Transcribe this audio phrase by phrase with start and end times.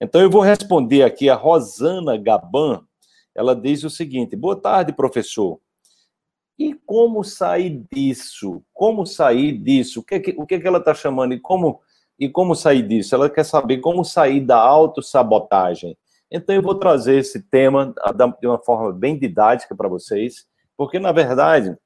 [0.00, 2.84] Então eu vou responder aqui a Rosana Gaban.
[3.34, 5.60] Ela diz o seguinte: Boa tarde, professor.
[6.58, 8.62] E como sair disso?
[8.72, 10.00] Como sair disso?
[10.00, 11.32] O que, o que, ela está chamando?
[11.32, 11.80] E como,
[12.18, 13.14] e como sair disso?
[13.14, 15.96] Ela quer saber como sair da autossabotagem.
[16.30, 17.94] Então, eu vou trazer esse tema
[18.40, 20.46] de uma forma bem didática para vocês,
[20.76, 21.76] porque, na verdade,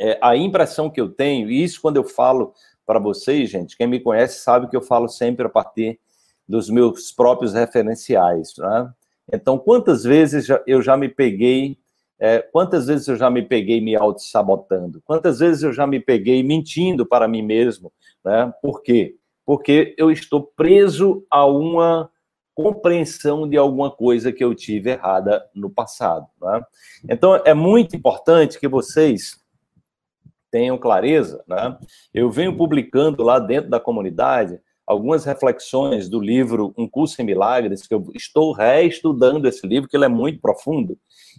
[0.00, 2.54] é, a impressão que eu tenho, e isso quando eu falo
[2.86, 6.00] para vocês, gente, quem me conhece sabe que eu falo sempre a partir
[6.48, 8.54] dos meus próprios referenciais.
[8.56, 8.90] Né?
[9.32, 11.78] Então, quantas vezes eu já me peguei,
[12.18, 15.02] é, quantas vezes eu já me peguei me auto-sabotando?
[15.04, 17.92] Quantas vezes eu já me peguei mentindo para mim mesmo?
[18.24, 18.52] Né?
[18.62, 19.16] Por quê?
[19.44, 22.10] Porque eu estou preso a uma
[22.54, 26.26] compreensão de alguma coisa que eu tive errada no passado.
[26.42, 26.62] Né?
[27.08, 29.38] Então, é muito importante que vocês
[30.50, 31.44] tenham clareza.
[31.46, 31.78] Né?
[32.12, 37.86] Eu venho publicando lá dentro da comunidade algumas reflexões do livro Um Curso em Milagres,
[37.86, 40.96] que eu estou reestudando esse livro, que ele é muito profundo,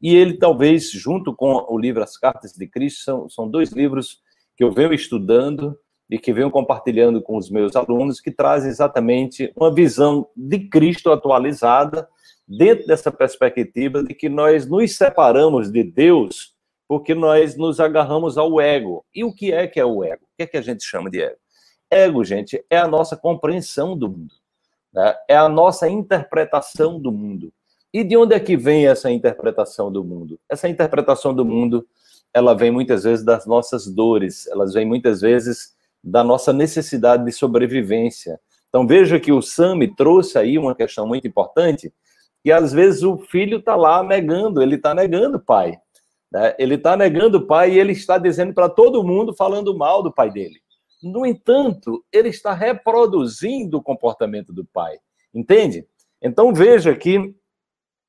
[0.00, 4.20] e ele talvez, junto com o livro As Cartas de Cristo, são, são dois livros
[4.56, 5.76] que eu venho estudando
[6.08, 11.10] e que venho compartilhando com os meus alunos, que traz exatamente uma visão de Cristo
[11.10, 12.08] atualizada,
[12.46, 16.52] dentro dessa perspectiva de que nós nos separamos de Deus
[16.86, 19.04] porque nós nos agarramos ao ego.
[19.14, 20.24] E o que é que é o ego?
[20.24, 21.41] O que é que a gente chama de ego?
[21.92, 24.34] Ego, gente, é a nossa compreensão do mundo,
[24.94, 25.14] né?
[25.28, 27.52] é a nossa interpretação do mundo.
[27.92, 30.40] E de onde é que vem essa interpretação do mundo?
[30.48, 31.86] Essa interpretação do mundo,
[32.32, 37.32] ela vem muitas vezes das nossas dores, elas vêm muitas vezes da nossa necessidade de
[37.32, 38.40] sobrevivência.
[38.70, 41.92] Então veja que o Sami trouxe aí uma questão muito importante,
[42.42, 45.76] e às vezes o filho está lá negando, ele está negando o pai.
[46.32, 46.54] Né?
[46.58, 50.10] Ele está negando o pai e ele está dizendo para todo mundo, falando mal do
[50.10, 50.62] pai dele.
[51.02, 54.98] No entanto, ele está reproduzindo o comportamento do pai.
[55.34, 55.86] Entende?
[56.20, 57.34] Então veja que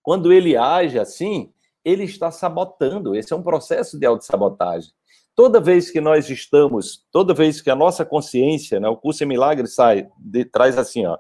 [0.02, 1.52] quando ele age assim,
[1.83, 3.16] ele está sabotando.
[3.16, 4.91] Esse é um processo de autossabotagem.
[5.35, 9.28] Toda vez que nós estamos, toda vez que a nossa consciência, né, o curso em
[9.28, 11.18] milagre sai, de, traz assim, ó,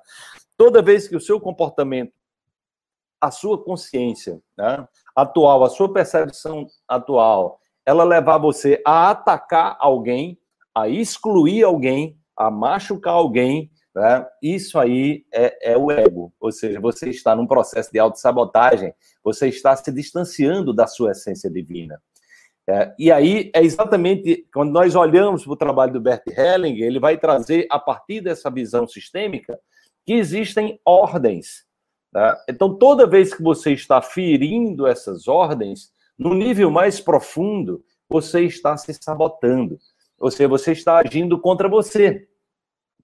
[0.55, 2.13] toda vez que o seu comportamento,
[3.19, 10.39] a sua consciência né, atual, a sua percepção atual, ela levar você a atacar alguém,
[10.75, 16.33] a excluir alguém, a machucar alguém, né, isso aí é, é o ego.
[16.39, 21.49] Ou seja, você está num processo de autossabotagem, você está se distanciando da sua essência
[21.49, 22.01] divina.
[22.67, 26.99] É, e aí é exatamente quando nós olhamos para o trabalho do Bert Hellinger, ele
[26.99, 29.59] vai trazer, a partir dessa visão sistêmica,
[30.05, 31.65] que existem ordens.
[32.13, 32.35] Né?
[32.49, 38.77] Então, toda vez que você está ferindo essas ordens, no nível mais profundo, você está
[38.77, 39.77] se sabotando.
[40.23, 42.25] Ou seja, você está agindo contra você.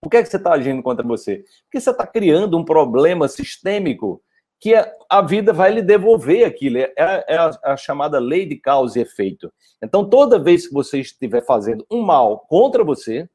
[0.01, 1.43] Por que, é que você está agindo contra você?
[1.63, 4.23] Porque você está criando um problema sistêmico
[4.57, 4.73] que
[5.09, 6.77] a vida vai lhe devolver aquilo.
[6.77, 9.51] É, é a, a, chamada lei de causa e efeito.
[9.83, 13.29] Então, toda vez que você estiver fazendo um mal contra você,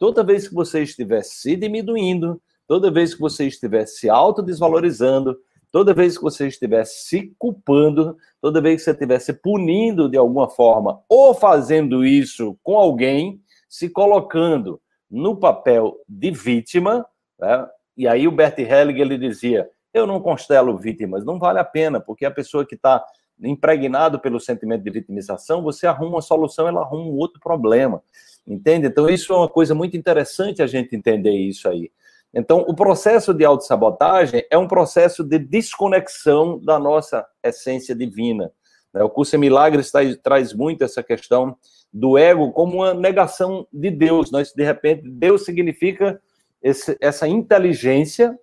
[0.00, 5.38] toda vez que você estiver se diminuindo, toda vez que você estiver se autodesvalorizando,
[5.70, 10.16] toda vez que você estiver se culpando, toda vez que você estiver se punindo de
[10.16, 14.80] alguma forma, ou fazendo isso com alguém, se colocando
[15.10, 17.06] no papel de vítima,
[17.38, 17.66] né?
[17.96, 22.00] e aí o Bert Hellinger ele dizia eu não constelo vítimas, não vale a pena,
[22.00, 23.04] porque a pessoa que está
[23.40, 28.02] impregnado pelo sentimento de vitimização, você arruma uma solução, ela arruma um outro problema,
[28.46, 28.86] entende?
[28.86, 31.90] Então, isso é uma coisa muito interessante a gente entender isso aí.
[32.34, 38.52] Então, o processo de autossabotagem é um processo de desconexão da nossa essência divina.
[38.92, 39.02] Né?
[39.02, 39.90] O curso em Milagres
[40.22, 41.56] traz muito essa questão
[41.92, 44.30] do ego como uma negação de Deus.
[44.30, 46.20] Nós, de repente, Deus significa
[46.62, 48.38] esse, essa inteligência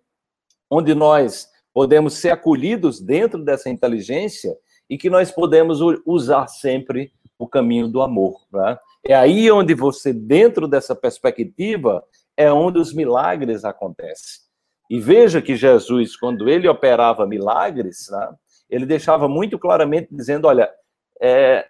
[0.69, 4.57] onde nós podemos ser acolhidos dentro dessa inteligência
[4.89, 8.41] e que nós podemos usar sempre o caminho do amor.
[8.51, 8.77] Né?
[9.05, 12.03] É aí onde você, dentro dessa perspectiva,
[12.37, 14.43] é onde os milagres acontecem.
[14.89, 18.33] E veja que Jesus, quando ele operava milagres, né,
[18.69, 20.71] ele deixava muito claramente dizendo: olha,
[21.21, 21.65] é,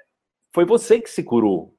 [0.54, 1.74] foi você que se curou.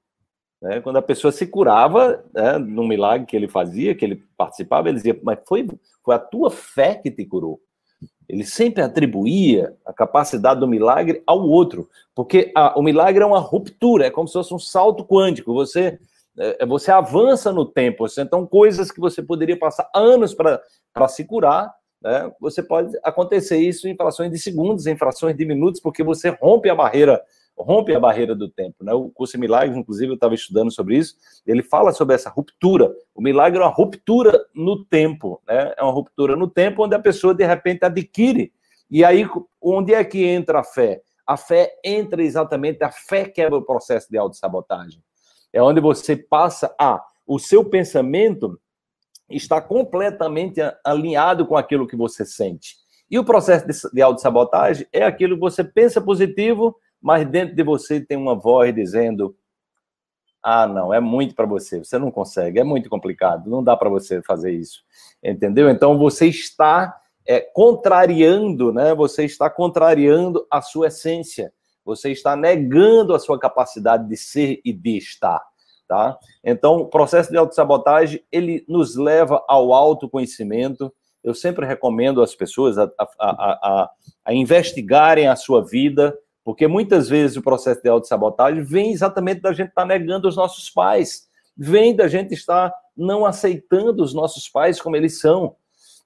[0.63, 0.81] Né?
[0.81, 4.97] Quando a pessoa se curava, né, no milagre que ele fazia, que ele participava, ele
[4.97, 5.67] dizia: mas foi,
[6.05, 7.61] foi a tua fé que te curou.
[8.29, 13.39] Ele sempre atribuía a capacidade do milagre ao outro, porque a, o milagre é uma
[13.39, 15.55] ruptura, é como se fosse um salto quântico.
[15.55, 15.99] Você
[16.69, 18.07] você avança no tempo.
[18.19, 23.89] Então, coisas que você poderia passar anos para se curar, né, você pode acontecer isso
[23.89, 27.23] em frações de segundos, em frações de minutos, porque você rompe a barreira
[27.59, 28.85] rompe a barreira do tempo.
[28.85, 28.93] Né?
[28.93, 31.15] O curso milagres, inclusive, eu estava estudando sobre isso,
[31.47, 32.95] ele fala sobre essa ruptura.
[33.15, 35.73] O milagre é uma ruptura no tempo, né?
[35.77, 38.53] é uma ruptura no tempo onde a pessoa, de repente, adquire.
[38.91, 39.27] E aí,
[39.61, 41.03] onde é que entra a fé?
[41.27, 45.03] A fé entra exatamente, a fé quebra o processo de autossabotagem.
[45.57, 48.61] É onde você passa a, o seu pensamento
[49.31, 52.77] está completamente alinhado com aquilo que você sente.
[53.11, 57.99] E o processo de, autossabotagem é aquilo que você pensa positivo, mas dentro de você
[58.03, 59.35] tem uma voz dizendo:
[60.43, 63.89] ah, não, é muito para você, você não consegue, é muito complicado, não dá para
[63.89, 64.83] você fazer isso.
[65.25, 65.71] Entendeu?
[65.71, 68.95] Então você está é, contrariando, né?
[68.95, 71.51] Você está contrariando a sua essência.
[71.87, 75.41] Você está negando a sua capacidade de ser e de estar,
[75.87, 76.19] tá?
[76.45, 80.93] Então, o processo de autossabotagem, ele nos leva ao autoconhecimento,
[81.23, 83.91] eu sempre recomendo às pessoas a, a, a,
[84.25, 89.53] a, investigarem a sua vida, porque muitas vezes o processo de autossabotagem vem exatamente da
[89.53, 94.49] gente estar tá negando os nossos pais, vem da gente estar não aceitando os nossos
[94.49, 95.55] pais como eles são.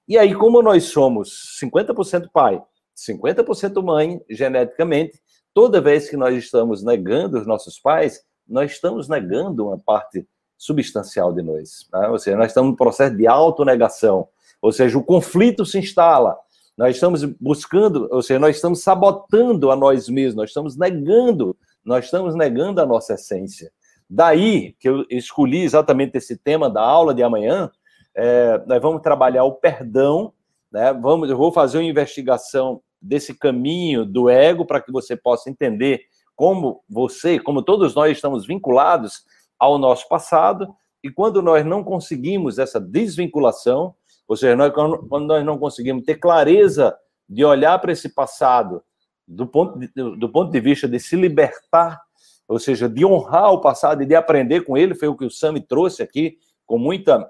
[0.07, 2.61] E aí, como nós somos 50% pai,
[2.95, 5.19] 50% mãe, geneticamente,
[5.53, 10.27] toda vez que nós estamos negando os nossos pais, nós estamos negando uma parte
[10.57, 11.87] substancial de nós.
[11.91, 12.07] Né?
[12.09, 14.27] Ou seja, nós estamos no processo de autonegação.
[14.61, 16.37] Ou seja, o conflito se instala.
[16.77, 22.05] Nós estamos buscando, ou seja, nós estamos sabotando a nós mesmos, nós estamos negando, nós
[22.05, 23.71] estamos negando a nossa essência.
[24.09, 27.71] Daí que eu escolhi exatamente esse tema da aula de amanhã.
[28.13, 30.33] É, nós vamos trabalhar o perdão,
[30.71, 30.93] né?
[30.93, 36.01] Vamos, eu vou fazer uma investigação desse caminho do ego para que você possa entender
[36.35, 39.23] como você, como todos nós estamos vinculados
[39.59, 43.95] ao nosso passado e quando nós não conseguimos essa desvinculação,
[44.27, 46.95] ou seja, nós, quando nós não conseguimos ter clareza
[47.27, 48.83] de olhar para esse passado
[49.27, 49.87] do ponto, de,
[50.17, 51.99] do ponto de vista de se libertar,
[52.47, 55.31] ou seja, de honrar o passado e de aprender com ele, foi o que o
[55.31, 57.25] Sami trouxe aqui com muita,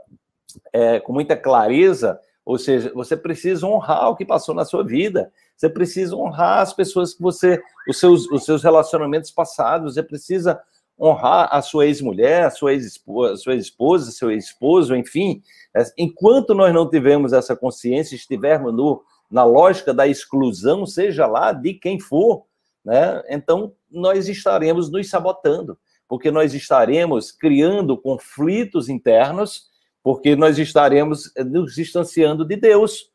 [0.73, 2.19] é, com muita clareza.
[2.44, 5.31] Ou seja, você precisa honrar o que passou na sua vida.
[5.62, 9.94] Você precisa honrar as pessoas que você, os seus, os seus relacionamentos passados.
[9.94, 10.60] Você precisa
[11.00, 15.40] honrar a sua ex-mulher, a sua ex-esposa, sua esposa, seu esposo, enfim.
[15.78, 21.52] É, enquanto nós não tivermos essa consciência, estivermos no, na lógica da exclusão, seja lá
[21.52, 22.44] de quem for,
[22.84, 23.22] né?
[23.30, 29.69] Então nós estaremos nos sabotando, porque nós estaremos criando conflitos internos,
[30.02, 33.12] porque nós estaremos nos distanciando de Deus,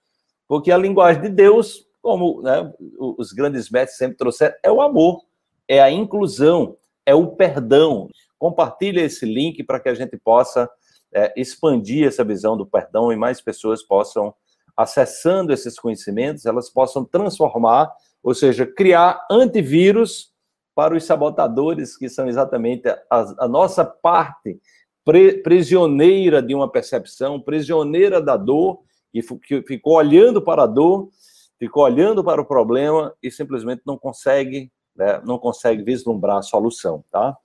[0.46, 2.72] porque a linguagem de Deus, como né,
[3.18, 5.24] os grandes mestres sempre trouxeram, é o amor,
[5.66, 8.08] é a inclusão, é o perdão.
[8.38, 10.70] Compartilhe esse link para que a gente possa
[11.12, 14.32] é, expandir essa visão do perdão e mais pessoas possam,
[14.76, 17.92] acessando esses conhecimentos, elas possam transformar,
[18.22, 20.30] ou seja, criar antivírus
[20.76, 24.60] para os sabotadores, que são exatamente a, a nossa parte
[25.04, 28.78] pre, prisioneira de uma percepção, prisioneira da dor,
[29.12, 31.10] que, que ficou olhando para a dor,
[31.58, 37.04] ficou olhando para o problema e simplesmente não consegue né, não consegue vislumbrar a solução,
[37.10, 37.36] tá?